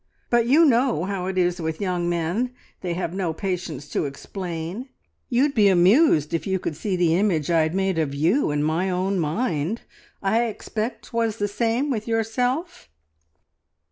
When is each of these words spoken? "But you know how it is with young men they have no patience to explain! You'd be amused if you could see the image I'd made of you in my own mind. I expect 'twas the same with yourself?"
"But 0.31 0.47
you 0.47 0.65
know 0.65 1.03
how 1.05 1.27
it 1.27 1.37
is 1.37 1.61
with 1.61 1.79
young 1.79 2.09
men 2.09 2.55
they 2.81 2.95
have 2.95 3.13
no 3.13 3.33
patience 3.33 3.87
to 3.89 4.05
explain! 4.05 4.89
You'd 5.29 5.53
be 5.53 5.67
amused 5.67 6.33
if 6.33 6.47
you 6.47 6.57
could 6.57 6.75
see 6.75 6.95
the 6.95 7.15
image 7.15 7.51
I'd 7.51 7.75
made 7.75 7.99
of 7.99 8.15
you 8.15 8.49
in 8.49 8.63
my 8.63 8.89
own 8.89 9.19
mind. 9.19 9.81
I 10.23 10.45
expect 10.45 11.05
'twas 11.05 11.37
the 11.37 11.47
same 11.47 11.91
with 11.91 12.07
yourself?" 12.07 12.89